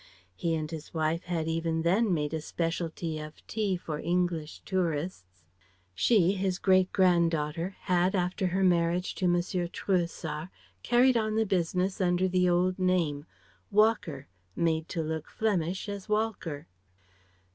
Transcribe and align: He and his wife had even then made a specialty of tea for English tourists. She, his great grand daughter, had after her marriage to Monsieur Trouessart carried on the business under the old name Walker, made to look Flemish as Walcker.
He 0.35 0.55
and 0.55 0.71
his 0.71 0.95
wife 0.95 1.25
had 1.25 1.47
even 1.47 1.83
then 1.83 2.11
made 2.11 2.33
a 2.33 2.41
specialty 2.41 3.19
of 3.19 3.45
tea 3.45 3.77
for 3.77 3.99
English 3.99 4.61
tourists. 4.65 5.43
She, 5.93 6.31
his 6.31 6.57
great 6.57 6.91
grand 6.91 7.29
daughter, 7.29 7.75
had 7.81 8.15
after 8.15 8.47
her 8.47 8.63
marriage 8.63 9.13
to 9.13 9.27
Monsieur 9.27 9.67
Trouessart 9.67 10.49
carried 10.81 11.17
on 11.17 11.35
the 11.35 11.45
business 11.45 12.01
under 12.01 12.27
the 12.27 12.49
old 12.49 12.79
name 12.79 13.27
Walker, 13.69 14.27
made 14.55 14.89
to 14.89 15.03
look 15.03 15.29
Flemish 15.29 15.87
as 15.87 16.09
Walcker. 16.09 16.65